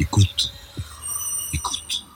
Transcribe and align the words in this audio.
Écoute. 0.00 0.50
Écoute. 1.52 2.06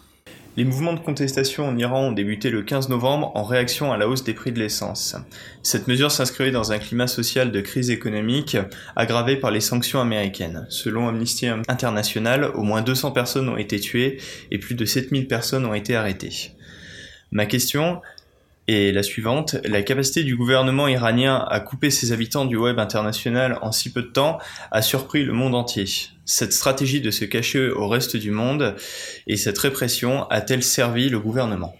Les 0.56 0.64
mouvements 0.64 0.94
de 0.94 1.00
contestation 1.00 1.68
en 1.68 1.76
Iran 1.76 2.04
ont 2.04 2.12
débuté 2.12 2.48
le 2.48 2.62
15 2.62 2.88
novembre 2.88 3.30
en 3.34 3.44
réaction 3.44 3.92
à 3.92 3.98
la 3.98 4.08
hausse 4.08 4.24
des 4.24 4.32
prix 4.32 4.52
de 4.52 4.58
l'essence. 4.58 5.16
Cette 5.62 5.86
mesure 5.86 6.10
s'inscrivait 6.10 6.50
dans 6.50 6.72
un 6.72 6.78
climat 6.78 7.06
social 7.06 7.52
de 7.52 7.60
crise 7.60 7.90
économique 7.90 8.56
aggravé 8.96 9.36
par 9.36 9.50
les 9.50 9.60
sanctions 9.60 10.00
américaines. 10.00 10.64
Selon 10.70 11.08
Amnesty 11.08 11.46
International, 11.46 12.52
au 12.54 12.62
moins 12.62 12.80
200 12.80 13.10
personnes 13.10 13.50
ont 13.50 13.58
été 13.58 13.78
tuées 13.78 14.18
et 14.50 14.56
plus 14.56 14.76
de 14.76 14.86
7000 14.86 15.28
personnes 15.28 15.66
ont 15.66 15.74
été 15.74 15.94
arrêtées. 15.94 16.52
Ma 17.32 17.44
question 17.44 18.00
est 18.68 18.92
la 18.92 19.02
suivante. 19.02 19.56
La 19.64 19.82
capacité 19.82 20.24
du 20.24 20.36
gouvernement 20.36 20.88
iranien 20.88 21.44
à 21.48 21.60
couper 21.60 21.90
ses 21.90 22.12
habitants 22.12 22.44
du 22.44 22.56
web 22.56 22.78
international 22.78 23.58
en 23.62 23.72
si 23.72 23.92
peu 23.92 24.02
de 24.02 24.08
temps 24.08 24.38
a 24.70 24.82
surpris 24.82 25.24
le 25.24 25.32
monde 25.32 25.54
entier. 25.54 25.84
Cette 26.24 26.52
stratégie 26.52 27.00
de 27.00 27.10
se 27.10 27.24
cacher 27.24 27.70
au 27.70 27.88
reste 27.88 28.16
du 28.16 28.30
monde 28.30 28.74
et 29.26 29.36
cette 29.36 29.58
répression 29.58 30.24
a-t-elle 30.30 30.62
servi 30.62 31.08
le 31.08 31.20
gouvernement? 31.20 31.74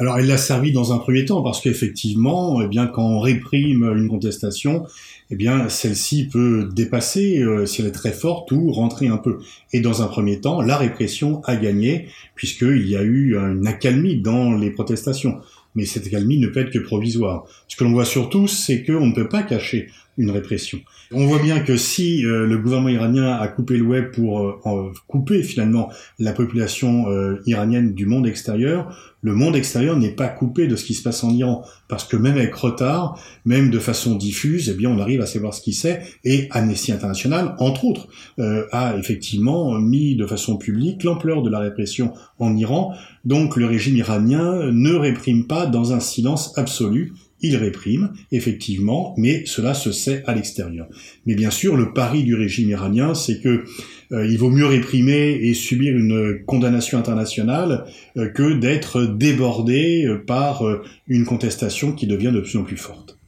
Alors, 0.00 0.18
elle 0.18 0.26
l'a 0.26 0.38
servi 0.38 0.72
dans 0.72 0.92
un 0.92 0.98
premier 0.98 1.24
temps 1.24 1.40
parce 1.42 1.60
qu'effectivement, 1.60 2.60
eh 2.60 2.66
bien, 2.66 2.88
quand 2.88 3.04
on 3.04 3.20
réprime 3.20 3.84
une 3.96 4.08
contestation, 4.08 4.86
eh 5.30 5.36
bien, 5.36 5.68
celle-ci 5.68 6.26
peut 6.26 6.68
dépasser, 6.72 7.38
euh, 7.38 7.64
si 7.64 7.80
elle 7.80 7.86
est 7.86 7.92
très 7.92 8.10
forte, 8.10 8.50
ou 8.50 8.72
rentrer 8.72 9.06
un 9.06 9.18
peu. 9.18 9.38
Et 9.72 9.80
dans 9.80 10.02
un 10.02 10.06
premier 10.06 10.40
temps, 10.40 10.62
la 10.62 10.76
répression 10.76 11.42
a 11.44 11.54
gagné 11.54 12.08
puisqu'il 12.34 12.88
y 12.88 12.96
a 12.96 13.02
eu 13.02 13.36
une 13.36 13.68
accalmie 13.68 14.20
dans 14.20 14.52
les 14.52 14.70
protestations 14.70 15.38
mais 15.74 15.84
cette 15.84 16.06
accalmie 16.06 16.38
ne 16.38 16.48
peut 16.48 16.60
être 16.60 16.70
que 16.70 16.78
provisoire. 16.78 17.46
Ce 17.68 17.76
que 17.76 17.84
l'on 17.84 17.92
voit 17.92 18.04
surtout, 18.04 18.46
c'est 18.46 18.84
qu'on 18.84 19.06
ne 19.06 19.14
peut 19.14 19.28
pas 19.28 19.42
cacher 19.42 19.88
une 20.16 20.30
répression. 20.30 20.78
On 21.12 21.26
voit 21.26 21.40
bien 21.40 21.60
que 21.60 21.76
si 21.76 22.24
euh, 22.24 22.46
le 22.46 22.58
gouvernement 22.58 22.88
iranien 22.88 23.32
a 23.32 23.48
coupé 23.48 23.76
le 23.76 23.82
web 23.82 24.10
pour 24.12 24.40
euh, 24.40 24.92
couper 25.06 25.42
finalement 25.42 25.90
la 26.18 26.32
population 26.32 27.08
euh, 27.08 27.42
iranienne 27.46 27.94
du 27.94 28.06
monde 28.06 28.26
extérieur, 28.26 29.14
le 29.22 29.34
monde 29.34 29.56
extérieur 29.56 29.96
n'est 29.96 30.10
pas 30.10 30.28
coupé 30.28 30.66
de 30.66 30.76
ce 30.76 30.84
qui 30.84 30.94
se 30.94 31.02
passe 31.02 31.24
en 31.24 31.30
Iran, 31.30 31.64
parce 31.88 32.04
que 32.04 32.16
même 32.16 32.36
avec 32.36 32.54
retard, 32.54 33.18
même 33.44 33.70
de 33.70 33.78
façon 33.78 34.16
diffuse, 34.16 34.68
eh 34.68 34.74
bien 34.74 34.90
on 34.90 34.98
arrive 34.98 35.20
à 35.22 35.26
savoir 35.26 35.54
ce 35.54 35.62
qui 35.62 35.72
c'est, 35.72 36.02
et 36.24 36.46
Amnesty 36.50 36.92
International, 36.92 37.54
entre 37.58 37.86
autres, 37.86 38.08
a 38.38 38.94
effectivement 38.98 39.78
mis 39.78 40.14
de 40.14 40.26
façon 40.26 40.58
publique 40.58 41.04
l'ampleur 41.04 41.42
de 41.42 41.48
la 41.48 41.60
répression 41.60 42.12
en 42.38 42.54
Iran, 42.54 42.94
donc 43.24 43.56
le 43.56 43.64
régime 43.64 43.96
iranien 43.96 44.70
ne 44.70 44.92
réprime 44.92 45.46
pas 45.46 45.64
dans 45.64 45.94
un 45.94 46.00
silence 46.00 46.52
absolu, 46.58 47.14
il 47.44 47.56
réprime, 47.56 48.12
effectivement, 48.32 49.14
mais 49.18 49.44
cela 49.44 49.74
se 49.74 49.92
sait 49.92 50.22
à 50.26 50.34
l'extérieur. 50.34 50.86
Mais 51.26 51.34
bien 51.34 51.50
sûr, 51.50 51.76
le 51.76 51.92
pari 51.92 52.24
du 52.24 52.34
régime 52.34 52.70
iranien, 52.70 53.14
c'est 53.14 53.40
que 53.40 53.64
euh, 54.12 54.26
il 54.26 54.38
vaut 54.38 54.50
mieux 54.50 54.66
réprimer 54.66 55.38
et 55.42 55.52
subir 55.52 55.94
une 55.94 56.42
condamnation 56.46 56.98
internationale 56.98 57.84
euh, 58.16 58.28
que 58.30 58.54
d'être 58.54 59.02
débordé 59.04 60.06
euh, 60.06 60.24
par 60.24 60.62
une 61.06 61.26
contestation 61.26 61.92
qui 61.92 62.06
devient 62.06 62.32
de 62.32 62.40
plus 62.40 62.56
en 62.56 62.64
plus 62.64 62.78
forte. 62.78 63.18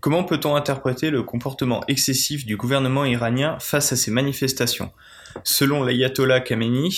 Comment 0.00 0.24
peut-on 0.24 0.56
interpréter 0.56 1.10
le 1.10 1.22
comportement 1.22 1.82
excessif 1.86 2.46
du 2.46 2.56
gouvernement 2.56 3.04
iranien 3.04 3.58
face 3.60 3.92
à 3.92 3.96
ces 3.96 4.10
manifestations? 4.10 4.90
Selon 5.44 5.84
l'ayatollah 5.84 6.40
Khamenei, 6.40 6.88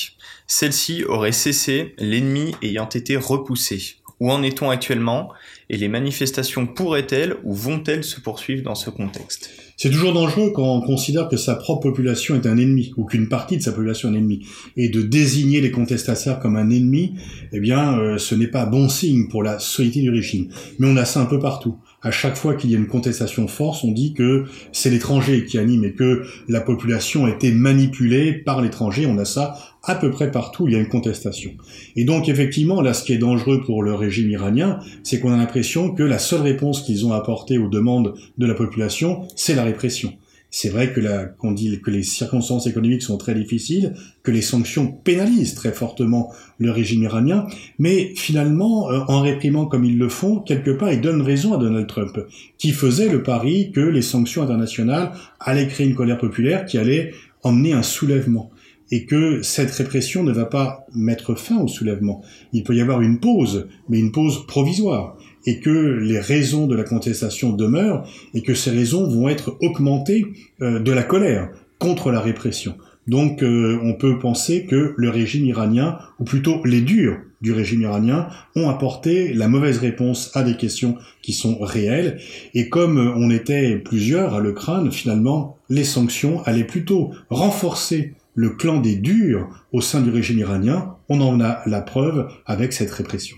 celle-ci 0.47 1.05
aurait 1.05 1.33
cessé, 1.33 1.95
l'ennemi 1.99 2.55
ayant 2.63 2.89
été 2.89 3.17
repoussé. 3.17 3.97
Où 4.23 4.31
en 4.31 4.45
est-on 4.45 4.71
actuellement? 4.71 5.31
Et 5.69 5.77
les 5.77 5.89
manifestations 5.89 6.69
pourraient-elles 6.69 7.35
ou 7.43 7.53
vont-elles 7.55 8.05
se 8.05 8.21
poursuivre 8.21 8.63
dans 8.63 8.77
ce 8.77 8.89
contexte? 8.89 9.51
C'est 9.77 9.91
toujours 9.91 10.13
dangereux 10.13 10.53
quand 10.55 10.77
on 10.77 10.81
considère 10.81 11.29
que 11.29 11.37
sa 11.37 11.57
propre 11.57 11.89
population 11.89 12.37
est 12.37 12.47
un 12.47 12.57
ennemi 12.57 12.93
ou 12.97 13.05
qu'une 13.05 13.29
partie 13.29 13.57
de 13.57 13.63
sa 13.63 13.73
population 13.73 14.11
est 14.11 14.13
un 14.13 14.19
ennemi. 14.19 14.47
Et 14.77 14.91
de 14.91 15.03
désigner 15.03 15.61
les 15.61 15.73
contestataires 15.73 16.39
comme 16.39 16.55
un 16.55 16.71
ennemi, 16.71 17.15
eh 17.51 17.59
bien, 17.59 17.99
euh, 17.99 18.17
ce 18.17 18.37
n'est 18.37 18.47
pas 18.47 18.65
bon 18.65 18.89
signe 18.89 19.27
pour 19.27 19.43
la 19.43 19.59
solidité 19.59 20.03
du 20.03 20.11
régime. 20.11 20.51
Mais 20.79 20.87
on 20.87 20.97
a 20.97 21.05
ça 21.05 21.19
un 21.19 21.27
peu 21.27 21.41
partout 21.41 21.79
à 22.03 22.11
chaque 22.11 22.37
fois 22.37 22.55
qu'il 22.55 22.71
y 22.71 22.75
a 22.75 22.79
une 22.79 22.89
contestation 22.89 23.47
force, 23.47 23.85
on 23.85 23.93
dit 23.93 24.13
que 24.13 24.45
c'est 24.73 24.91
l'étranger 24.91 25.45
qui 25.45 25.59
anime 25.59 25.85
et 25.85 25.93
que 25.93 26.25
la 26.49 26.61
population 26.61 27.27
a 27.27 27.31
été 27.31 27.53
manipulée 27.53 28.33
par 28.33 28.61
l'étranger. 28.61 29.07
On 29.07 29.19
a 29.19 29.25
ça 29.25 29.57
à 29.85 29.95
peu 29.95 30.11
près 30.11 30.31
partout, 30.31 30.69
il 30.69 30.75
y 30.75 30.77
a 30.77 30.81
une 30.81 30.89
contestation. 30.89 31.53
Et 31.97 32.05
donc 32.05 32.29
effectivement, 32.29 32.83
là, 32.83 32.95
ce 32.95 33.05
qui 33.05 33.13
est 33.13 33.19
dangereux 33.19 33.63
pour 33.65 33.83
le 33.83 33.95
régime 33.95 34.31
iranien, 34.31 34.81
c'est 35.03 35.21
qu'on 35.21 35.33
a 35.33 35.37
l'impression 35.37 35.93
que 35.93 36.03
la 36.03 36.19
seule 36.19 36.43
réponse 36.43 36.83
qu'ils 36.83 37.07
ont 37.07 37.13
apportée 37.13 37.59
aux 37.59 37.69
demandes 37.69 38.15
de 38.39 38.47
la 38.47 38.55
population, 38.55 39.27
c'est 39.35 39.55
la 39.55 39.65
répression. 39.65 40.15
C'est 40.55 40.69
vrai 40.69 40.93
que, 40.93 41.01
qu'on 41.39 41.53
dit 41.53 41.81
que 41.81 41.91
les 41.91 42.03
circonstances 42.03 42.67
économiques 42.67 43.01
sont 43.01 43.17
très 43.17 43.35
difficiles, 43.35 43.95
que 44.23 44.31
les 44.31 44.43
sanctions 44.43 44.87
pénalisent 44.87 45.55
très 45.55 45.73
fortement 45.73 46.31
le 46.59 46.71
régime 46.71 47.03
iranien, 47.05 47.47
mais 47.79 48.13
finalement, 48.17 48.91
euh, 48.91 49.01
en 49.09 49.23
réprimant 49.23 49.65
comme 49.65 49.87
ils 49.87 49.97
le 49.97 50.11
font, 50.11 50.41
quelque 50.41 50.71
part, 50.71 50.93
ils 50.93 51.01
donnent 51.01 51.23
raison 51.23 51.55
à 51.55 51.57
Donald 51.57 51.87
Trump, 51.87 52.19
qui 52.59 52.73
faisait 52.73 53.09
le 53.09 53.23
pari 53.23 53.73
que 53.73 53.81
les 53.81 54.03
sanctions 54.03 54.43
internationales 54.43 55.13
allaient 55.41 55.69
créer 55.69 55.87
une 55.87 55.95
colère 55.95 56.19
populaire 56.19 56.67
qui 56.67 56.77
allait 56.77 57.15
emmener 57.43 57.73
un 57.73 57.83
soulèvement 57.83 58.51
et 58.91 59.07
que 59.07 59.41
cette 59.41 59.71
répression 59.71 60.23
ne 60.23 60.33
va 60.33 60.45
pas 60.45 60.85
mettre 60.95 61.35
fin 61.35 61.59
au 61.61 61.67
soulèvement. 61.67 62.21
Il 62.53 62.63
peut 62.63 62.77
y 62.77 62.83
avoir 62.83 63.01
une 63.01 63.21
pause, 63.21 63.69
mais 63.89 63.99
une 63.99 64.13
pause 64.13 64.47
provisoire 64.47 65.17
et 65.47 65.61
que 65.61 65.71
les 65.71 66.21
raisons 66.21 66.67
de 66.67 66.75
la 66.75 66.85
contestation 66.85 67.53
demeurent 67.53 68.07
et 68.35 68.43
que 68.43 68.55
ces 68.55 68.71
raisons 68.71 69.09
vont 69.09 69.29
être 69.29 69.57
augmentées 69.61 70.27
euh, 70.61 70.79
de 70.79 70.93
la 70.93 71.03
colère 71.03 71.49
contre 71.79 72.11
la 72.11 72.21
répression. 72.21 72.77
Donc 73.09 73.43
euh, 73.43 73.79
on 73.83 73.95
peut 73.95 74.19
penser 74.19 74.65
que 74.65 74.95
le 74.97 75.11
régime 75.11 75.45
iranien, 75.45 75.99
ou 76.21 76.25
plutôt 76.25 76.65
les 76.65 76.81
durs 76.81 77.19
du 77.41 77.53
régime 77.53 77.83
iranien, 77.83 78.29
ont 78.55 78.69
apporté 78.69 79.35
la 79.35 79.49
mauvaise 79.49 79.79
réponse 79.79 80.31
à 80.35 80.45
des 80.45 80.57
questions 80.57 80.97
qui 81.21 81.33
sont 81.33 81.59
réelles. 81.59 82.21
Et 82.55 82.69
comme 82.69 82.99
on 83.17 83.31
était 83.31 83.77
plusieurs 83.77 84.35
à 84.35 84.41
le 84.41 84.53
crâne, 84.53 84.93
finalement, 84.93 85.59
les 85.69 85.85
sanctions 85.85 86.43
allaient 86.45 86.63
plutôt 86.63 87.11
renforcer 87.31 88.15
le 88.35 88.51
clan 88.51 88.81
des 88.81 88.95
durs 88.95 89.49
au 89.73 89.81
sein 89.81 90.01
du 90.01 90.11
régime 90.11 90.39
iranien. 90.39 90.95
On 91.09 91.21
en 91.21 91.41
a 91.41 91.63
la 91.67 91.81
preuve 91.81 92.29
avec 92.47 92.73
cette 92.73 92.93
répression. 92.93 93.37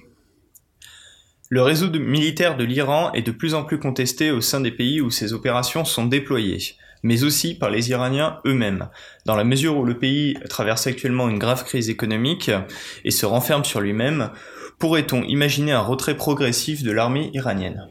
Le 1.50 1.60
réseau 1.60 1.91
militaire 1.91 2.56
de 2.56 2.65
l'Iran 2.65 3.12
est 3.12 3.21
de 3.21 3.31
plus 3.31 3.53
en 3.53 3.65
plus 3.65 3.78
contesté 3.78 4.31
au 4.31 4.41
sein 4.41 4.60
des 4.60 4.71
pays 4.71 5.03
où 5.03 5.10
ces 5.10 5.34
opérations 5.34 5.84
sont 5.84 6.06
déployées, 6.06 6.59
mais 7.03 7.22
aussi 7.22 7.55
par 7.55 7.69
les 7.69 7.91
Iraniens 7.91 8.38
eux-mêmes, 8.47 8.88
dans 9.27 9.37
la 9.37 9.44
mesure 9.44 9.77
où 9.77 9.84
le 9.84 9.99
pays 9.99 10.38
traverse 10.49 10.87
actuellement 10.87 11.28
une 11.28 11.38
grave 11.38 11.65
crise 11.65 11.91
économique 11.91 12.50
et 13.04 13.10
se 13.10 13.27
renferme 13.27 13.65
sur 13.65 13.83
lui-même, 13.83 14.31
pourrait-on 14.78 15.22
imaginer 15.22 15.72
un 15.72 15.83
retrait 15.83 16.16
progressif 16.16 16.83
de 16.83 16.91
l'armée 16.91 17.31
iranienne? 17.34 17.88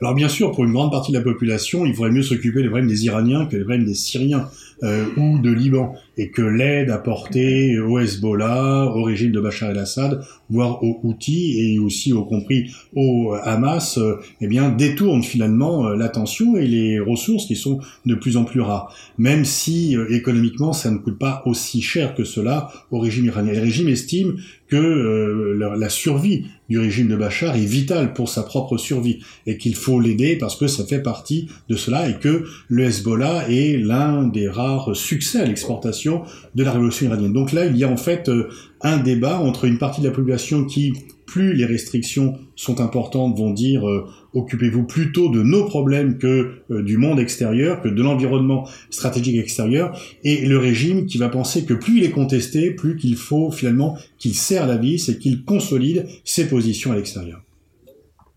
Alors 0.00 0.14
bien 0.14 0.28
sûr, 0.28 0.50
pour 0.50 0.64
une 0.64 0.72
grande 0.72 0.90
partie 0.90 1.12
de 1.12 1.18
la 1.18 1.24
population, 1.24 1.86
il 1.86 1.94
faudrait 1.94 2.10
mieux 2.10 2.22
s'occuper 2.22 2.62
des 2.62 2.68
problèmes 2.68 2.88
des 2.88 3.04
Iraniens 3.04 3.46
que 3.46 3.56
des 3.56 3.62
problèmes 3.62 3.84
des 3.84 3.94
Syriens 3.94 4.48
euh, 4.82 5.06
ou 5.16 5.38
de 5.38 5.50
Liban, 5.50 5.94
et 6.18 6.30
que 6.30 6.42
l'aide 6.42 6.90
apportée 6.90 7.78
au 7.78 7.98
Hezbollah, 7.98 8.92
au 8.94 9.04
régime 9.04 9.32
de 9.32 9.40
Bachar 9.40 9.70
el-Assad, 9.70 10.22
voire 10.50 10.82
aux 10.82 11.00
Houthis 11.04 11.60
et 11.60 11.78
aussi, 11.78 12.12
au 12.12 12.24
compris 12.24 12.70
au 12.94 13.34
Hamas, 13.42 13.98
euh, 13.98 14.16
eh 14.40 14.48
bien 14.48 14.68
détourne 14.68 15.22
finalement 15.22 15.86
euh, 15.86 15.96
l'attention 15.96 16.56
et 16.56 16.66
les 16.66 16.98
ressources 16.98 17.46
qui 17.46 17.56
sont 17.56 17.78
de 18.04 18.14
plus 18.14 18.36
en 18.36 18.44
plus 18.44 18.60
rares. 18.60 18.94
Même 19.16 19.44
si 19.44 19.96
économiquement 20.10 20.72
ça 20.72 20.90
ne 20.90 20.98
coûte 20.98 21.18
pas 21.18 21.42
aussi 21.46 21.80
cher 21.80 22.14
que 22.14 22.24
cela 22.24 22.70
au 22.90 22.98
régime 22.98 23.26
iranien. 23.26 23.52
Le 23.52 23.60
régime 23.60 23.88
estime 23.88 24.36
que 24.68 25.56
la 25.56 25.88
survie 25.88 26.44
du 26.68 26.78
régime 26.78 27.08
de 27.08 27.16
Bachar 27.16 27.56
est 27.56 27.64
vitale 27.64 28.12
pour 28.12 28.28
sa 28.28 28.42
propre 28.42 28.76
survie 28.76 29.20
et 29.46 29.56
qu'il 29.56 29.74
faut 29.74 30.00
l'aider 30.00 30.36
parce 30.36 30.56
que 30.56 30.66
ça 30.66 30.84
fait 30.84 31.02
partie 31.02 31.48
de 31.68 31.76
cela 31.76 32.08
et 32.08 32.18
que 32.18 32.44
le 32.68 32.84
Hezbollah 32.84 33.50
est 33.50 33.78
l'un 33.78 34.26
des 34.26 34.48
rares 34.48 34.94
succès 34.94 35.40
à 35.40 35.46
l'exportation 35.46 36.07
de 36.54 36.64
la 36.64 36.72
révolution 36.72 37.06
iranienne. 37.06 37.32
Donc 37.32 37.52
là, 37.52 37.66
il 37.66 37.76
y 37.76 37.84
a 37.84 37.88
en 37.88 37.96
fait 37.96 38.28
euh, 38.28 38.48
un 38.80 38.98
débat 38.98 39.38
entre 39.38 39.64
une 39.64 39.78
partie 39.78 40.00
de 40.00 40.08
la 40.08 40.12
population 40.12 40.64
qui, 40.64 40.92
plus 41.26 41.54
les 41.54 41.66
restrictions 41.66 42.38
sont 42.56 42.80
importantes, 42.80 43.36
vont 43.38 43.52
dire 43.52 43.88
euh, 43.88 44.06
occupez-vous 44.34 44.84
plutôt 44.84 45.28
de 45.28 45.42
nos 45.42 45.64
problèmes 45.64 46.18
que 46.18 46.62
euh, 46.70 46.82
du 46.82 46.96
monde 46.96 47.20
extérieur, 47.20 47.80
que 47.82 47.88
de 47.88 48.02
l'environnement 48.02 48.68
stratégique 48.90 49.36
extérieur, 49.36 49.98
et 50.24 50.46
le 50.46 50.58
régime 50.58 51.06
qui 51.06 51.18
va 51.18 51.28
penser 51.28 51.64
que 51.64 51.74
plus 51.74 51.98
il 51.98 52.04
est 52.04 52.10
contesté, 52.10 52.70
plus 52.70 52.96
qu'il 52.96 53.16
faut 53.16 53.50
finalement 53.50 53.96
qu'il 54.18 54.34
serre 54.34 54.66
la 54.66 54.76
vis 54.76 55.08
et 55.08 55.18
qu'il 55.18 55.44
consolide 55.44 56.06
ses 56.24 56.48
positions 56.48 56.92
à 56.92 56.96
l'extérieur. 56.96 57.42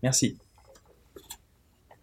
Merci. 0.02 0.36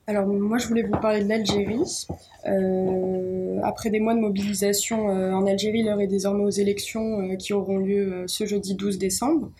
Alors 0.09 0.25
moi 0.25 0.57
je 0.57 0.67
voulais 0.67 0.81
vous 0.81 1.00
parler 1.00 1.23
de 1.23 1.29
l'Algérie. 1.29 2.07
Euh, 2.47 3.59
après 3.61 3.91
des 3.91 4.00
mois 4.00 4.15
de 4.15 4.19
mobilisation 4.19 5.11
euh, 5.11 5.33
en 5.33 5.45
Algérie, 5.45 5.83
l'heure 5.83 6.01
est 6.01 6.07
désormais 6.07 6.45
aux 6.45 6.50
élections 6.50 7.19
euh, 7.19 7.35
qui 7.35 7.53
auront 7.53 7.77
lieu 7.77 8.23
ce 8.25 8.47
jeudi 8.47 8.73
12 8.73 8.97
décembre. 8.97 9.51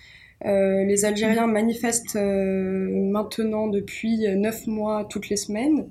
les 0.43 1.05
Algériens 1.05 1.45
manifestent 1.45 2.15
maintenant 2.15 3.67
depuis 3.67 4.27
neuf 4.35 4.65
mois 4.65 5.05
toutes 5.07 5.29
les 5.29 5.37
semaines. 5.37 5.85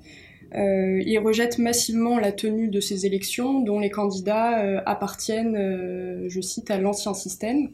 Euh, 0.53 1.01
il 1.05 1.17
rejette 1.19 1.57
massivement 1.57 2.19
la 2.19 2.33
tenue 2.33 2.67
de 2.67 2.81
ces 2.81 3.05
élections 3.05 3.61
dont 3.61 3.79
les 3.79 3.89
candidats 3.89 4.81
appartiennent, 4.85 6.27
je 6.27 6.41
cite, 6.41 6.69
à 6.69 6.77
l'ancien 6.79 7.13
système. 7.13 7.69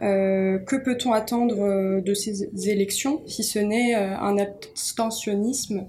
que 0.00 0.76
peut-on 0.76 1.12
attendre 1.12 2.00
de 2.00 2.14
ces 2.14 2.70
élections 2.70 3.20
si 3.26 3.42
ce 3.42 3.58
n'est 3.58 3.94
un 3.94 4.38
abstentionnisme 4.38 5.86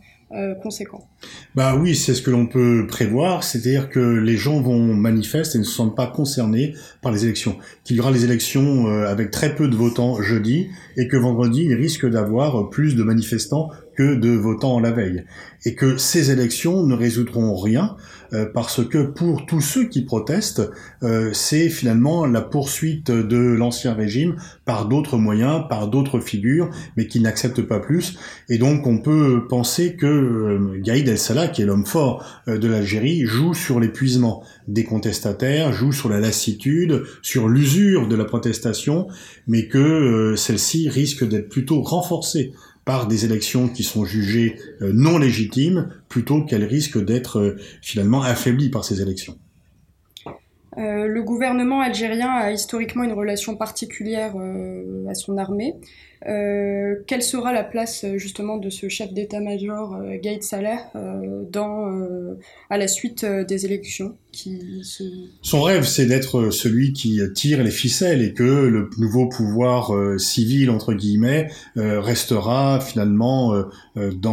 conséquent 0.62 1.08
Bah 1.56 1.78
oui, 1.80 1.96
c'est 1.96 2.14
ce 2.14 2.22
que 2.22 2.32
l'on 2.32 2.48
peut 2.48 2.86
prévoir, 2.88 3.44
c'est-à-dire 3.44 3.90
que 3.90 4.00
les 4.00 4.36
gens 4.36 4.62
vont 4.62 4.94
manifester 4.94 5.58
et 5.58 5.60
ne 5.60 5.66
se 5.66 5.72
sentent 5.72 5.96
pas 5.96 6.08
concernés 6.08 6.76
par 7.02 7.12
les 7.12 7.24
élections. 7.24 7.58
Qu'il 7.84 7.96
y 7.96 8.00
aura 8.00 8.12
les 8.12 8.26
élections 8.26 8.88
avec 8.88 9.32
très 9.32 9.56
peu 9.56 9.70
de 9.70 9.76
votants 9.76 10.22
jeudi 10.22 10.68
et 10.98 11.08
que 11.08 11.16
vendredi, 11.16 11.64
il 11.64 11.74
risque 11.74 12.06
d'avoir 12.06 12.70
plus 12.70 12.96
de 12.96 13.04
manifestants 13.04 13.70
que 13.96 14.16
de 14.16 14.30
votants 14.30 14.80
la 14.80 14.92
veille. 14.92 15.24
Et 15.66 15.74
que 15.74 15.98
ces 15.98 16.32
élections 16.32 16.84
ne 16.84 16.94
résoudront 16.94 17.56
rien 17.56 17.96
euh, 18.34 18.46
parce 18.54 18.86
que 18.86 19.04
pour 19.04 19.46
tous 19.46 19.62
ceux 19.62 19.86
qui 19.86 20.04
protestent, 20.04 20.62
euh, 21.04 21.32
c'est 21.34 21.70
finalement 21.70 22.26
la 22.26 22.42
poursuite 22.42 23.10
de 23.10 23.38
l'ancien 23.38 23.94
régime 23.94 24.36
par 24.66 24.88
d'autres 24.88 25.18
moyens, 25.18 25.64
par 25.70 25.88
d'autres 25.88 26.20
figures, 26.20 26.70
mais 26.98 27.08
qui 27.08 27.20
n'acceptent 27.20 27.62
pas 27.62 27.80
plus. 27.80 28.18
Et 28.50 28.58
donc 28.58 28.86
on 28.86 29.00
peut 29.00 29.48
penser 29.48 29.96
que 29.96 30.06
euh, 30.06 30.82
El-Salah, 31.16 31.48
qui 31.48 31.62
est 31.62 31.66
l'homme 31.66 31.86
fort 31.86 32.24
de 32.48 32.68
l'Algérie, 32.68 33.26
joue 33.26 33.54
sur 33.54 33.80
l'épuisement 33.80 34.44
des 34.68 34.84
contestataires, 34.84 35.74
joue 35.74 35.92
sur 35.92 36.10
la 36.10 36.20
lassitude, 36.20 37.04
sur 37.22 37.48
l'usure 37.48 38.08
de 38.08 38.16
la 38.16 38.26
protestation, 38.26 39.08
mais 39.48 39.68
que 39.68 40.36
celle-ci 40.38 40.90
risque 40.90 41.28
d'être 41.28 41.50
plutôt 41.50 41.82
renforcée 41.82 42.52
par 42.86 43.08
des 43.08 43.26
élections 43.26 43.68
qui 43.68 43.84
sont 43.84 44.06
jugées 44.06 44.56
euh, 44.82 44.92
non 44.94 45.18
légitimes 45.18 45.90
plutôt 46.08 46.44
qu'elles 46.44 46.64
risquent 46.64 47.04
d'être 47.04 47.40
euh, 47.40 47.56
finalement 47.82 48.22
affaiblies 48.22 48.70
par 48.70 48.86
ces 48.86 49.02
élections. 49.02 49.38
Euh, 50.78 51.08
le 51.08 51.24
gouvernement 51.24 51.82
algérien 51.82 52.30
a 52.30 52.52
historiquement 52.52 53.04
une 53.04 53.14
relation 53.14 53.56
particulière 53.56 54.36
à 55.10 55.16
son 55.16 55.38
armée. 55.38 55.74
Euh, 56.28 56.96
quelle 57.08 57.22
sera 57.22 57.54
la 57.54 57.64
place 57.64 58.04
euh, 58.04 58.18
justement 58.18 58.58
de 58.58 58.70
ce 58.70 58.90
chef 58.90 59.14
d'état-major 59.14 59.96
euh, 59.96 60.18
Gaïd 60.22 60.44
Saleh 60.44 60.78
dans, 61.52 61.92
à 62.70 62.78
la 62.78 62.88
suite 62.88 63.26
des 63.26 63.66
élections. 63.66 64.16
Son 65.42 65.62
rêve, 65.62 65.84
c'est 65.84 66.06
d'être 66.06 66.50
celui 66.50 66.92
qui 66.92 67.22
tire 67.34 67.64
les 67.64 67.72
ficelles 67.72 68.22
et 68.22 68.34
que 68.34 68.44
le 68.44 68.90
nouveau 68.98 69.28
pouvoir 69.28 69.94
civil 70.20 70.70
entre 70.70 70.94
guillemets 70.94 71.50
restera 71.76 72.82
finalement 72.82 73.54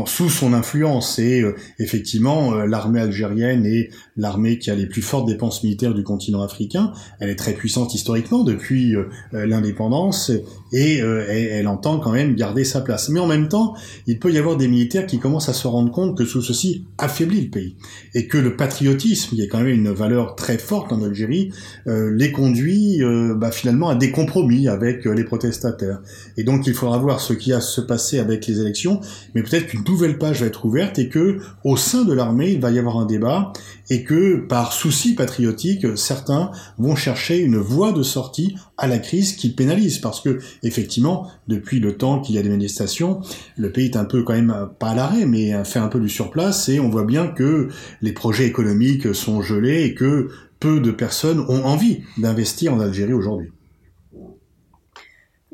sous 0.07 0.29
son 0.29 0.53
influence. 0.55 1.19
Et 1.21 1.45
effectivement, 1.79 2.53
l'armée 2.65 3.01
algérienne 3.01 3.65
est 3.65 3.91
l'armée 4.17 4.59
qui 4.59 4.71
a 4.71 4.75
les 4.75 4.87
plus 4.87 5.03
fortes 5.03 5.29
dépenses 5.29 5.63
militaires 5.63 5.95
du 5.95 6.03
continent 6.03 6.43
africain. 6.43 6.93
Elle 7.21 7.31
est 7.31 7.37
très 7.37 7.53
puissante 7.53 7.95
historiquement 7.95 8.43
depuis 8.43 8.97
l'indépendance 9.33 10.33
et 10.73 10.97
elle 10.97 11.69
en 11.69 11.72
quand 11.77 12.13
même 12.13 12.35
garder 12.35 12.65
sa 12.65 12.81
place. 12.81 13.09
Mais 13.09 13.21
en 13.21 13.27
même 13.27 13.49
temps, 13.49 13.75
il 14.07 14.19
peut 14.19 14.33
y 14.33 14.39
avoir 14.39 14.57
des 14.57 14.69
militaires 14.69 15.07
qui 15.07 15.19
commencent 15.19 15.49
à 15.49 15.53
se 15.53 15.67
rendre 15.67 15.91
compte 15.91 16.17
que 16.17 16.23
tout 16.23 16.43
ceci 16.43 16.87
affaiblit 16.99 17.43
le 17.43 17.51
pays 17.51 17.77
et 18.15 18.27
que 18.27 18.39
le 18.39 18.57
patriotisme, 18.57 19.37
qui 19.37 19.43
est 19.43 19.49
quand 19.49 19.59
même 19.59 19.69
une 19.69 19.91
valeur 19.91 20.35
très 20.35 20.59
forte 20.59 20.93
en 20.93 21.03
Algérie, 21.03 21.53
euh, 21.87 22.13
les 22.15 22.33
conduit 22.33 23.03
euh, 23.03 23.35
bah, 23.35 23.51
finalement 23.51 23.89
à 23.89 23.95
des 23.95 24.11
compromis 24.11 24.69
avec 24.69 25.07
euh, 25.07 25.13
les 25.13 25.25
protestataires. 25.25 26.01
Et 26.37 26.45
donc 26.45 26.67
il 26.67 26.75
faudra 26.75 26.99
voir 26.99 27.21
ce 27.21 27.33
qui 27.33 27.51
va 27.51 27.61
se 27.61 27.81
passer 27.81 28.19
avec 28.19 28.47
les 28.47 28.61
élections, 28.61 29.01
mais 29.35 29.43
peut-être 29.43 29.67
qu'une 29.67 29.85
nouvelle 29.85 30.19
page 30.19 30.41
va 30.41 30.47
être 30.47 30.65
ouverte 30.65 30.99
et 30.99 31.09
que 31.09 31.39
au 31.65 31.77
sein 31.77 32.05
de 32.05 32.13
l'armée, 32.13 32.53
il 32.53 32.61
va 32.61 32.71
y 32.71 32.79
avoir 32.79 32.99
un 32.99 33.07
débat 33.07 33.53
et 33.91 34.05
que 34.05 34.37
par 34.37 34.73
souci 34.73 35.15
patriotique, 35.15 35.87
certains 35.97 36.51
vont 36.79 36.97
chercher 36.97 37.39
une 37.39 37.59
voie 37.59 37.93
de 37.93 38.03
sortie 38.03 38.57
à 38.79 38.87
la 38.87 38.99
crise 38.99 39.35
qui 39.35 39.51
pénalise 39.51 39.99
parce 39.99 40.21
que 40.21 40.41
effectivement, 40.63 41.29
depuis 41.49 41.62
le 41.71 41.97
temps 41.97 42.21
qu'il 42.21 42.35
y 42.35 42.39
a 42.39 42.43
des 42.43 42.49
manifestations, 42.49 43.21
le 43.57 43.71
pays 43.71 43.87
est 43.87 43.97
un 43.97 44.05
peu 44.05 44.23
quand 44.23 44.35
même 44.35 44.69
pas 44.79 44.91
à 44.91 44.95
l'arrêt, 44.95 45.27
mais 45.27 45.53
fait 45.65 45.79
un 45.79 45.89
peu 45.89 46.01
du 46.01 46.09
surplace 46.09 46.69
et 46.69 46.81
on 46.81 46.89
voit 46.89 47.05
bien 47.05 47.29
que 47.29 47.69
les 48.01 48.13
projets 48.13 48.47
économiques 48.47 49.15
sont 49.15 49.43
gelés 49.43 49.85
et 49.85 49.95
que 49.95 50.29
peu 50.61 50.81
de 50.81 50.93
personnes 50.93 51.41
ont 51.41 51.65
envie 51.65 52.03
d'investir 52.19 52.73
en 52.73 52.81
Algérie 52.81 53.13
aujourd'hui. 53.13 53.51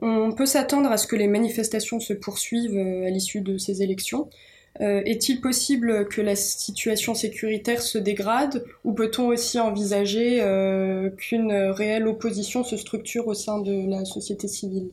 On 0.00 0.32
peut 0.32 0.46
s'attendre 0.46 0.90
à 0.90 0.96
ce 0.96 1.06
que 1.06 1.16
les 1.16 1.26
manifestations 1.26 1.98
se 1.98 2.12
poursuivent 2.12 2.76
euh, 2.76 3.06
à 3.06 3.10
l'issue 3.10 3.40
de 3.40 3.58
ces 3.58 3.82
élections. 3.82 4.28
Euh, 4.80 5.02
est-il 5.06 5.40
possible 5.40 6.06
que 6.08 6.20
la 6.20 6.36
situation 6.36 7.14
sécuritaire 7.14 7.82
se 7.82 7.98
dégrade 7.98 8.64
ou 8.84 8.92
peut-on 8.92 9.26
aussi 9.28 9.58
envisager 9.58 10.40
euh, 10.40 11.10
qu'une 11.10 11.52
réelle 11.52 12.06
opposition 12.06 12.62
se 12.62 12.76
structure 12.76 13.26
au 13.26 13.34
sein 13.34 13.58
de 13.60 13.90
la 13.90 14.04
société 14.04 14.46
civile? 14.46 14.90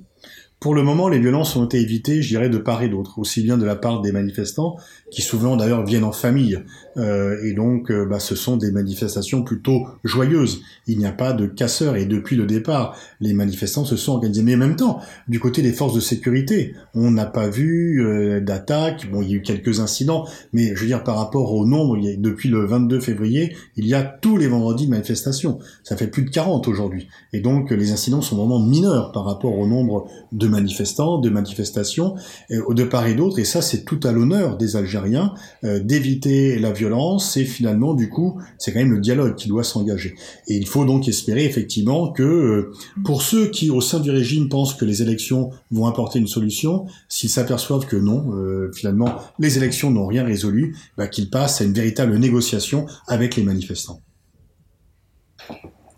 Pour 0.66 0.74
le 0.74 0.82
moment, 0.82 1.10
les 1.10 1.20
violences 1.20 1.56
ont 1.58 1.66
été 1.66 1.80
évitées, 1.80 2.24
je 2.24 2.30
dirais, 2.30 2.50
de 2.50 2.58
part 2.58 2.82
et 2.82 2.90
d'autre, 2.90 3.20
aussi 3.20 3.44
bien 3.44 3.56
de 3.56 3.66
la 3.66 3.76
part 3.76 4.02
des 4.02 4.12
manifestants, 4.12 4.78
qui 5.12 5.22
souvent 5.22 5.58
d'ailleurs 5.58 5.86
viennent 5.86 6.04
en 6.04 6.12
famille, 6.12 6.60
euh, 6.98 7.38
et 7.44 7.54
donc 7.54 7.92
euh, 7.92 8.08
bah, 8.08 8.20
ce 8.20 8.34
sont 8.34 8.58
des 8.58 8.72
manifestations 8.72 9.44
plutôt 9.44 9.86
joyeuses. 10.04 10.64
Il 10.88 10.98
n'y 10.98 11.06
a 11.06 11.12
pas 11.12 11.34
de 11.34 11.46
casseurs, 11.46 11.98
et 11.98 12.08
depuis 12.08 12.36
le 12.36 12.48
départ, 12.48 12.98
les 13.20 13.34
manifestants 13.34 13.86
se 13.86 13.96
sont 13.96 14.14
organisés. 14.14 14.42
Mais 14.42 14.56
en 14.56 14.58
même 14.58 14.76
temps, 14.76 15.02
du 15.28 15.40
côté 15.40 15.62
des 15.62 15.72
forces 15.72 15.94
de 15.94 16.00
sécurité, 16.00 16.74
on 16.96 17.12
n'a 17.12 17.28
pas 17.28 17.48
vu 17.48 18.04
euh, 18.04 18.42
d'attaque, 18.42 19.08
bon, 19.12 19.22
il 19.22 19.30
y 19.30 19.34
a 19.34 19.36
eu 19.36 19.42
quelques 19.44 19.82
incidents, 19.82 20.26
mais 20.52 20.74
je 20.74 20.82
veux 20.82 20.88
dire, 20.88 21.04
par 21.04 21.18
rapport 21.18 21.54
au 21.54 21.68
nombre, 21.68 21.96
depuis 22.18 22.50
le 22.50 22.66
22 22.66 23.02
février, 23.02 23.56
il 23.76 23.86
y 23.86 23.94
a 23.94 24.02
tous 24.02 24.36
les 24.36 24.48
vendredis 24.48 24.88
de 24.88 24.92
manifestations. 24.92 25.60
Ça 25.84 25.96
fait 25.96 26.08
plus 26.08 26.24
de 26.24 26.32
40 26.32 26.68
aujourd'hui. 26.68 27.08
Et 27.34 27.40
donc, 27.40 27.70
les 27.70 27.92
incidents 27.92 28.22
sont 28.22 28.38
vraiment 28.38 28.60
mineurs 28.60 29.12
par 29.12 29.26
rapport 29.26 29.56
au 29.60 29.68
nombre 29.68 30.08
de 30.32 30.55
manifestants, 30.56 31.20
de 31.20 31.30
manifestations, 31.30 32.16
euh, 32.52 32.74
de 32.74 32.84
part 32.84 33.08
et 33.08 33.14
d'autre, 33.14 33.40
et 33.40 33.46
ça 33.46 33.62
c'est 33.62 33.84
tout 33.84 34.00
à 34.04 34.12
l'honneur 34.12 34.58
des 34.58 34.76
Algériens 34.76 35.34
euh, 35.64 35.80
d'éviter 35.80 36.58
la 36.60 36.72
violence, 36.72 37.38
et 37.38 37.46
finalement 37.46 37.94
du 37.94 38.10
coup 38.10 38.40
c'est 38.58 38.72
quand 38.74 38.80
même 38.80 38.94
le 38.94 39.00
dialogue 39.00 39.36
qui 39.36 39.48
doit 39.48 39.64
s'engager. 39.64 40.16
Et 40.48 40.56
il 40.56 40.68
faut 40.68 40.86
donc 40.86 41.08
espérer 41.08 41.46
effectivement 41.46 42.12
que 42.12 42.24
euh, 42.24 42.72
pour 43.04 43.22
ceux 43.22 43.48
qui 43.48 43.70
au 43.70 43.82
sein 43.82 44.00
du 44.00 44.12
régime 44.12 44.50
pensent 44.50 44.74
que 44.74 44.86
les 44.86 45.02
élections 45.02 45.52
vont 45.72 45.86
apporter 45.86 46.20
une 46.20 46.28
solution, 46.28 46.86
s'ils 47.10 47.30
s'aperçoivent 47.30 47.86
que 47.86 47.98
non, 47.98 48.32
finalement 48.74 49.16
les 49.40 49.58
élections 49.58 49.92
n'ont 49.92 50.08
rien 50.08 50.24
résolu, 50.24 50.76
bah, 50.98 51.08
qu'ils 51.08 51.30
passent 51.30 51.62
à 51.62 51.66
une 51.66 51.74
véritable 51.74 52.18
négociation 52.18 52.86
avec 53.08 53.36
les 53.36 53.44
manifestants. 53.44 54.02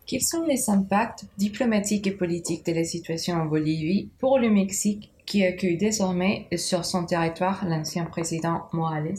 Quels 0.07 0.21
sont 0.21 0.45
les 0.47 0.69
impacts 0.69 1.25
diplomatiques 1.37 2.07
et 2.07 2.11
politiques 2.11 2.65
de 2.65 2.71
la 2.71 2.85
situation 2.85 3.35
en 3.35 3.45
Bolivie 3.45 4.07
pour 4.19 4.39
le 4.39 4.49
Mexique 4.49 5.11
qui 5.25 5.43
accueille 5.43 5.75
désormais 5.75 6.47
sur 6.55 6.85
son 6.85 7.03
territoire 7.03 7.65
l'ancien 7.67 8.05
président 8.05 8.61
Morales? 8.71 9.17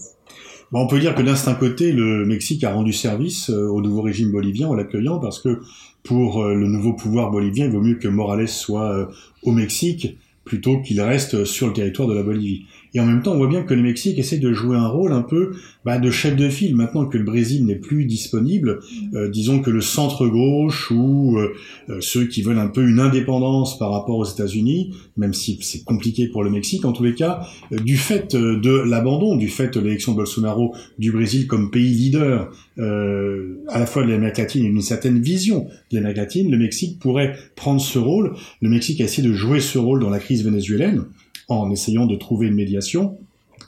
On 0.72 0.86
peut 0.86 0.98
dire 0.98 1.14
que 1.14 1.20
d'un 1.20 1.36
certain 1.36 1.60
côté, 1.60 1.92
le 1.92 2.24
Mexique 2.24 2.64
a 2.64 2.72
rendu 2.72 2.94
service 2.94 3.50
euh, 3.50 3.68
au 3.68 3.82
nouveau 3.82 4.00
régime 4.00 4.32
bolivien 4.32 4.68
en 4.68 4.74
l'accueillant 4.74 5.18
parce 5.18 5.40
que 5.40 5.60
pour 6.04 6.42
euh, 6.42 6.54
le 6.54 6.66
nouveau 6.66 6.94
pouvoir 6.94 7.30
bolivien, 7.30 7.66
il 7.66 7.72
vaut 7.72 7.82
mieux 7.82 7.96
que 7.96 8.08
Morales 8.08 8.48
soit 8.48 8.90
euh, 8.90 9.06
au 9.42 9.52
Mexique 9.52 10.16
plutôt 10.46 10.80
qu'il 10.80 11.02
reste 11.02 11.44
sur 11.44 11.66
le 11.66 11.74
territoire 11.74 12.08
de 12.08 12.14
la 12.14 12.22
Bolivie. 12.22 12.64
Et 12.94 13.00
en 13.00 13.06
même 13.06 13.22
temps, 13.22 13.32
on 13.32 13.38
voit 13.38 13.48
bien 13.48 13.62
que 13.62 13.74
le 13.74 13.82
Mexique 13.82 14.18
essaie 14.18 14.38
de 14.38 14.52
jouer 14.52 14.76
un 14.76 14.88
rôle 14.88 15.12
un 15.12 15.22
peu 15.22 15.52
bah, 15.84 15.98
de 15.98 16.10
chef 16.10 16.36
de 16.36 16.48
file. 16.48 16.74
Maintenant 16.74 17.06
que 17.06 17.18
le 17.18 17.24
Brésil 17.24 17.64
n'est 17.64 17.76
plus 17.76 18.04
disponible, 18.04 18.80
euh, 19.14 19.28
disons 19.28 19.60
que 19.60 19.70
le 19.70 19.80
centre-gauche 19.80 20.90
ou 20.90 21.38
euh, 21.38 21.54
euh, 21.90 21.98
ceux 22.00 22.26
qui 22.26 22.42
veulent 22.42 22.58
un 22.58 22.68
peu 22.68 22.86
une 22.86 23.00
indépendance 23.00 23.78
par 23.78 23.90
rapport 23.90 24.18
aux 24.18 24.24
États-Unis, 24.24 24.94
même 25.16 25.34
si 25.34 25.58
c'est 25.62 25.84
compliqué 25.84 26.28
pour 26.28 26.42
le 26.42 26.50
Mexique, 26.50 26.84
en 26.84 26.92
tous 26.92 27.04
les 27.04 27.14
cas, 27.14 27.46
du 27.70 27.96
fait 27.96 28.34
de 28.34 28.70
l'abandon, 28.70 29.36
du 29.36 29.48
fait 29.48 29.74
de 29.74 29.80
l'élection 29.80 30.12
de 30.12 30.18
Bolsonaro 30.18 30.74
du 30.98 31.12
Brésil 31.12 31.46
comme 31.46 31.70
pays 31.70 31.94
leader 31.94 32.50
à 32.78 33.78
la 33.78 33.86
fois 33.86 34.04
de 34.04 34.08
l'Amérique 34.08 34.38
latine 34.38 34.64
et 34.64 34.68
d'une 34.68 34.80
certaine 34.82 35.20
vision 35.20 35.66
de 35.90 35.96
l'Amérique 35.96 36.18
latine, 36.18 36.50
le 36.50 36.58
Mexique 36.58 36.98
pourrait 37.00 37.36
prendre 37.56 37.80
ce 37.80 37.98
rôle. 37.98 38.34
Le 38.62 38.68
Mexique 38.68 39.00
a 39.00 39.04
essayé 39.04 39.26
de 39.26 39.32
jouer 39.32 39.60
ce 39.60 39.78
rôle 39.78 40.00
dans 40.00 40.10
la 40.10 40.20
crise 40.20 40.44
vénézuélienne 40.44 41.04
en 41.48 41.70
essayant 41.70 42.06
de 42.06 42.16
trouver 42.16 42.46
une 42.46 42.54
médiation. 42.54 43.18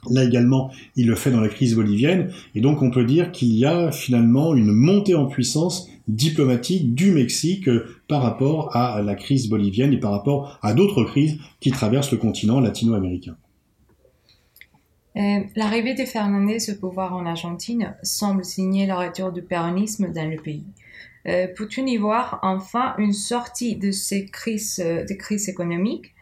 Là 0.09 0.25
également, 0.25 0.71
il 0.97 1.07
le 1.07 1.15
fait 1.15 1.31
dans 1.31 1.41
la 1.41 1.49
crise 1.49 1.75
bolivienne, 1.75 2.33
et 2.55 2.61
donc 2.61 2.81
on 2.81 2.91
peut 2.91 3.05
dire 3.05 3.33
qu'il 3.33 3.53
y 3.53 3.67
a 3.67 3.93
finalement 3.93 4.55
une 4.55 4.73
montée 4.73 5.15
en 5.15 5.27
puissance 5.27 5.91
diplomatique 6.09 6.95
du 6.95 7.13
Mexique 7.13 7.69
euh, 7.69 7.87
par 8.09 8.23
rapport 8.23 8.75
à 8.75 9.03
la 9.03 9.15
crise 9.15 9.49
bolivienne 9.49 9.93
et 9.93 10.01
par 10.01 10.13
rapport 10.13 10.59
à 10.63 10.73
d'autres 10.73 11.05
crises 11.05 11.39
qui 11.61 11.71
traversent 11.71 12.13
le 12.13 12.19
continent 12.19 12.61
latino-américain. 12.61 13.37
Euh, 15.17 15.41
l'arrivée 15.57 15.95
de 15.95 16.05
Fernandez 16.05 16.71
au 16.71 16.75
pouvoir 16.77 17.15
en 17.15 17.27
Argentine 17.27 17.95
semble 18.03 18.45
signer 18.45 18.87
le 18.87 18.95
retour 18.95 19.33
du 19.33 19.43
péronisme 19.43 20.13
dans 20.13 20.29
le 20.29 20.41
pays. 20.41 20.65
Euh, 21.27 21.47
Peut-on 21.55 21.85
y 21.87 21.97
voir 21.97 22.39
enfin 22.43 22.95
une 22.99 23.13
sortie 23.13 23.77
de 23.77 23.91
ces 23.91 24.27
crises, 24.27 24.83
crises 25.19 25.49
économiques 25.49 26.15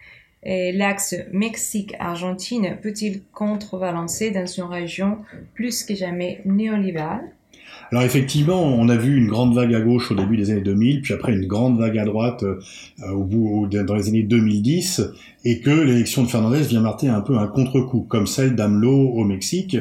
L'axe 0.44 1.14
Mexique-Argentine 1.32 2.78
peut-il 2.80 3.22
contrebalancer 3.32 4.30
dans 4.30 4.46
une 4.46 4.64
région 4.64 5.18
plus 5.54 5.84
que 5.84 5.94
jamais 5.94 6.40
néolibérale? 6.44 7.32
Alors 7.90 8.02
effectivement, 8.02 8.62
on 8.62 8.88
a 8.90 8.96
vu 8.96 9.16
une 9.16 9.28
grande 9.28 9.54
vague 9.54 9.74
à 9.74 9.80
gauche 9.80 10.10
au 10.10 10.14
début 10.14 10.36
des 10.36 10.50
années 10.50 10.60
2000, 10.60 11.00
puis 11.00 11.14
après 11.14 11.32
une 11.32 11.46
grande 11.46 11.78
vague 11.78 11.96
à 11.96 12.04
droite 12.04 12.42
euh, 12.42 13.10
au 13.10 13.24
bout 13.24 13.66
dans 13.66 13.94
les 13.94 14.08
années 14.08 14.22
2010, 14.22 15.02
et 15.44 15.60
que 15.60 15.70
l'élection 15.70 16.22
de 16.22 16.28
Fernandez 16.28 16.62
vient 16.62 16.80
marquer 16.80 17.08
un 17.08 17.20
peu 17.20 17.38
un 17.38 17.46
contre-coup, 17.46 18.06
comme 18.08 18.26
celle 18.26 18.54
d'AMLO 18.54 19.10
au 19.10 19.24
Mexique. 19.24 19.76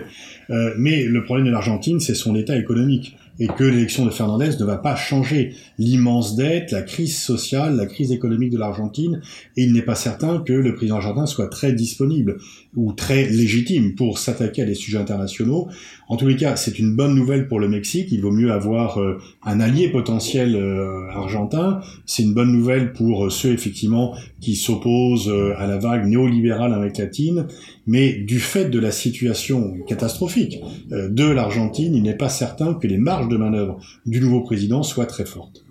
Euh, 0.50 0.74
mais 0.78 1.04
le 1.04 1.24
problème 1.24 1.48
de 1.48 1.52
l'Argentine, 1.52 2.00
c'est 2.00 2.16
son 2.16 2.36
état 2.36 2.58
économique 2.58 3.16
et 3.40 3.48
que 3.48 3.64
l'élection 3.64 4.06
de 4.06 4.10
Fernandez 4.10 4.52
ne 4.60 4.66
va 4.66 4.78
pas 4.78 4.96
changer 4.96 5.54
l'immense 5.78 6.36
dette, 6.36 6.72
la 6.72 6.82
crise 6.82 7.18
sociale, 7.18 7.76
la 7.76 7.86
crise 7.86 8.12
économique 8.12 8.52
de 8.52 8.58
l'Argentine, 8.58 9.22
et 9.56 9.64
il 9.64 9.74
n'est 9.74 9.84
pas 9.84 9.96
certain 9.96 10.40
que 10.40 10.54
le 10.54 10.74
président 10.74 10.98
argentin 10.98 11.26
soit 11.26 11.48
très 11.48 11.74
disponible 11.74 12.38
ou 12.76 12.94
très 12.94 13.28
légitime 13.30 13.96
pour 13.96 14.18
s'attaquer 14.18 14.64
à 14.64 14.66
des 14.66 14.76
sujets 14.76 14.98
internationaux. 14.98 15.68
En 16.08 16.18
tous 16.18 16.28
les 16.28 16.36
cas, 16.36 16.56
c'est 16.56 16.80
une 16.80 16.96
bonne 16.96 17.14
nouvelle 17.14 17.48
pour 17.48 17.60
le 17.60 17.68
Mexique, 17.68 18.08
il 18.12 18.22
vaut 18.22 18.32
mieux 18.32 18.52
avoir 18.52 19.00
euh, 19.00 19.20
un 19.44 19.60
allié 19.60 19.90
potentiel 19.90 20.56
euh, 20.56 21.08
argentin, 21.10 21.82
c'est 22.06 22.24
une 22.24 22.34
bonne 22.34 22.52
nouvelle 22.52 22.94
pour 22.94 23.26
euh, 23.26 23.30
ceux 23.30 23.52
effectivement 23.52 24.16
qui 24.42 24.56
s'opposent 24.56 25.32
à 25.58 25.68
la 25.68 25.78
vague 25.78 26.06
néolibérale 26.06 26.74
Amérique 26.74 26.98
latine, 26.98 27.48
mais 27.86 28.14
du 28.14 28.40
fait 28.40 28.66
de 28.66 28.80
la 28.80 28.92
situation 28.92 29.78
catastrophique 29.88 30.60
de 30.90 31.30
l'Argentine, 31.30 31.96
il 31.96 32.04
n'est 32.04 32.18
pas 32.18 32.30
certain 32.30 32.74
que 32.74 32.88
les 32.88 32.98
marges 32.98 33.28
de 33.30 33.38
manœuvre 33.38 33.80
du 34.06 34.20
nouveau 34.20 34.42
président 34.42 34.84
soit 34.84 35.06
très 35.06 35.26
forte. 35.26 35.64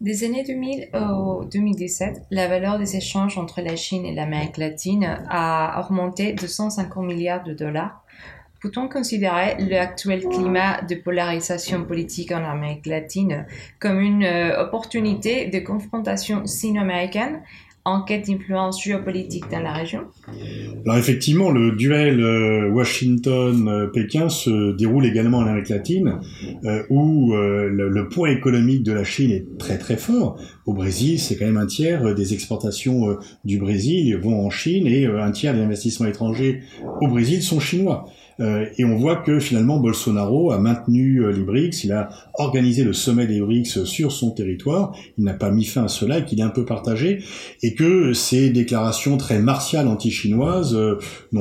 Des 0.00 0.22
années 0.22 0.44
2000 0.44 0.90
au 0.94 1.44
2017, 1.44 2.26
la 2.30 2.46
valeur 2.46 2.78
des 2.78 2.94
échanges 2.94 3.36
entre 3.36 3.60
la 3.60 3.74
Chine 3.74 4.06
et 4.06 4.14
l'Amérique 4.14 4.56
latine 4.56 5.18
a 5.28 5.84
augmenté 5.84 6.34
de 6.34 6.46
150 6.46 7.04
milliards 7.04 7.42
de 7.42 7.52
dollars. 7.52 8.04
Peut-on 8.60 8.88
considérer 8.88 9.56
l'actuel 9.58 10.28
climat 10.28 10.82
de 10.82 10.94
polarisation 10.94 11.84
politique 11.84 12.30
en 12.30 12.44
Amérique 12.44 12.86
latine 12.86 13.46
comme 13.80 13.98
une 13.98 14.24
euh, 14.24 14.62
opportunité 14.62 15.46
de 15.46 15.58
confrontation 15.58 16.46
sino-américaine 16.46 17.40
en 17.88 18.02
quête 18.02 18.26
d'influence 18.26 18.82
géopolitique 18.82 19.44
dans 19.50 19.60
la 19.60 19.72
région 19.72 20.02
Alors 20.84 20.98
effectivement, 20.98 21.50
le 21.50 21.72
duel 21.72 22.20
euh, 22.20 22.68
Washington-Pékin 22.70 24.28
se 24.28 24.76
déroule 24.76 25.06
également 25.06 25.38
en 25.38 25.46
Amérique 25.46 25.70
latine, 25.70 26.20
euh, 26.64 26.82
où 26.90 27.34
euh, 27.34 27.68
le, 27.68 28.08
poids 28.08 28.30
économique 28.30 28.82
de 28.82 28.92
la 28.92 29.04
Chine 29.04 29.30
est 29.30 29.58
très 29.58 29.78
très 29.78 29.96
fort. 29.96 30.38
Au 30.66 30.74
Brésil, 30.74 31.18
c'est 31.18 31.36
quand 31.36 31.46
même 31.46 31.56
un 31.56 31.66
tiers 31.66 32.14
des 32.14 32.34
exportations 32.34 33.16
du 33.44 33.58
Brésil 33.58 34.16
vont 34.16 34.44
en 34.44 34.50
Chine 34.50 34.86
et 34.86 35.06
un 35.06 35.30
tiers 35.30 35.54
des 35.54 35.60
investissements 35.60 36.06
étrangers 36.06 36.60
au 37.00 37.08
Brésil 37.08 37.42
sont 37.42 37.60
chinois. 37.60 38.06
Et 38.40 38.84
on 38.84 38.96
voit 38.96 39.16
que 39.16 39.40
finalement 39.40 39.78
Bolsonaro 39.80 40.52
a 40.52 40.58
maintenu 40.58 41.24
euh, 41.24 41.32
les 41.32 41.42
BRICS, 41.42 41.82
il 41.82 41.92
a 41.92 42.08
organisé 42.34 42.84
le 42.84 42.92
sommet 42.92 43.26
des 43.26 43.40
BRICS 43.40 43.84
sur 43.84 44.12
son 44.12 44.30
territoire, 44.30 44.94
il 45.16 45.24
n'a 45.24 45.34
pas 45.34 45.50
mis 45.50 45.64
fin 45.64 45.84
à 45.84 45.88
cela 45.88 46.18
et 46.18 46.24
qu'il 46.24 46.38
est 46.38 46.44
un 46.44 46.48
peu 46.48 46.64
partagé, 46.64 47.24
que 47.78 48.12
ces 48.12 48.50
déclarations 48.50 49.16
très 49.16 49.38
martiales 49.38 49.86
anti-chinoises 49.86 50.74
euh, 50.74 50.98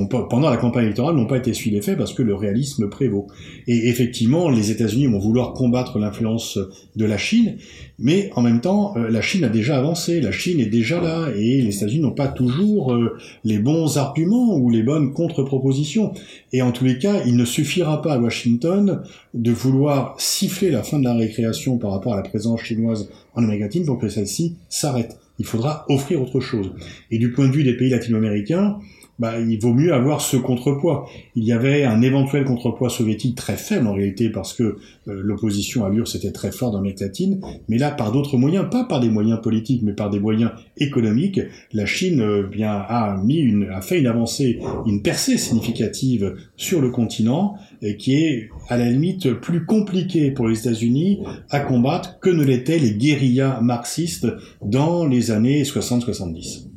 pas, 0.07 0.27
pendant 0.29 0.51
la 0.51 0.57
campagne 0.57 0.83
électorale 0.83 1.15
n'ont 1.15 1.25
pas 1.25 1.37
été 1.37 1.51
suivies 1.51 1.77
d'effet 1.77 1.95
parce 1.95 2.13
que 2.13 2.21
le 2.21 2.35
réalisme 2.35 2.89
prévaut. 2.89 3.25
Et 3.65 3.89
effectivement, 3.89 4.47
les 4.47 4.69
États-Unis 4.69 5.07
vont 5.07 5.17
vouloir 5.17 5.53
combattre 5.53 5.97
l'influence 5.97 6.59
de 6.95 7.05
la 7.05 7.17
Chine, 7.17 7.57
mais 7.97 8.29
en 8.35 8.43
même 8.43 8.61
temps, 8.61 8.93
la 8.95 9.21
Chine 9.21 9.43
a 9.45 9.49
déjà 9.49 9.77
avancé, 9.77 10.21
la 10.21 10.31
Chine 10.31 10.59
est 10.59 10.67
déjà 10.67 11.01
là, 11.01 11.29
et 11.35 11.61
les 11.61 11.75
États-Unis 11.75 12.01
n'ont 12.01 12.11
pas 12.11 12.27
toujours 12.27 12.95
les 13.43 13.57
bons 13.57 13.97
arguments 13.97 14.57
ou 14.57 14.69
les 14.69 14.83
bonnes 14.83 15.13
contre-propositions. 15.13 16.13
Et 16.53 16.61
en 16.61 16.71
tout 16.71 16.85
les 16.85 16.99
cas, 16.99 17.23
il 17.25 17.35
ne 17.35 17.45
suffira 17.45 18.01
pas 18.01 18.13
à 18.13 18.19
Washington 18.19 19.01
de 19.33 19.51
vouloir 19.51 20.15
siffler 20.19 20.69
la 20.69 20.83
fin 20.83 20.99
de 20.99 21.03
la 21.03 21.15
récréation 21.15 21.77
par 21.77 21.91
rapport 21.91 22.13
à 22.13 22.17
la 22.17 22.23
présence 22.23 22.61
chinoise 22.61 23.09
en 23.33 23.43
Amérique 23.43 23.61
latine 23.61 23.85
pour 23.85 23.97
que 23.97 24.09
celle-ci 24.09 24.55
s'arrête. 24.69 25.17
Il 25.39 25.45
faudra 25.45 25.85
offrir 25.89 26.21
autre 26.21 26.39
chose. 26.39 26.73
Et 27.11 27.19
du 27.19 27.31
point 27.31 27.47
de 27.47 27.53
vue 27.53 27.63
des 27.63 27.77
pays 27.77 27.89
latino-américains, 27.89 28.79
bah, 29.19 29.39
il 29.39 29.59
vaut 29.59 29.73
mieux 29.73 29.93
avoir 29.93 30.21
ce 30.21 30.37
contrepoids. 30.37 31.09
Il 31.35 31.43
y 31.43 31.51
avait 31.51 31.83
un 31.83 32.01
éventuel 32.01 32.45
contrepoids 32.45 32.89
soviétique 32.89 33.35
très 33.35 33.57
faible 33.57 33.87
en 33.87 33.93
réalité 33.93 34.29
parce 34.29 34.53
que 34.53 34.63
euh, 34.63 34.75
l'opposition 35.05 35.85
à 35.85 35.89
l'URSS 35.89 36.15
était 36.15 36.31
très 36.31 36.51
forte 36.51 36.73
dans 36.73 36.79
l'Amérique 36.79 36.99
latine, 36.99 37.41
mais 37.67 37.77
là 37.77 37.91
par 37.91 38.11
d'autres 38.11 38.37
moyens, 38.37 38.67
pas 38.69 38.83
par 38.83 38.99
des 38.99 39.09
moyens 39.09 39.41
politiques, 39.41 39.81
mais 39.83 39.93
par 39.93 40.09
des 40.09 40.19
moyens 40.19 40.51
économiques, 40.77 41.39
la 41.73 41.85
Chine 41.85 42.21
euh, 42.21 42.43
bien 42.43 42.71
a 42.71 43.17
mis 43.23 43.37
une, 43.37 43.69
a 43.71 43.81
fait 43.81 43.99
une 43.99 44.07
avancée, 44.07 44.59
une 44.85 45.01
percée 45.01 45.37
significative 45.37 46.35
sur 46.55 46.81
le 46.81 46.91
continent 46.91 47.55
et 47.81 47.97
qui 47.97 48.15
est 48.15 48.49
à 48.69 48.77
la 48.77 48.89
limite 48.89 49.33
plus 49.33 49.65
compliquée 49.65 50.31
pour 50.31 50.47
les 50.47 50.59
États-Unis 50.59 51.19
à 51.49 51.59
combattre 51.59 52.19
que 52.19 52.29
ne 52.29 52.43
l'étaient 52.43 52.79
les 52.79 52.93
guérillas 52.93 53.59
marxistes 53.61 54.27
dans 54.61 55.05
les 55.05 55.31
années 55.31 55.63
60-70. 55.63 56.76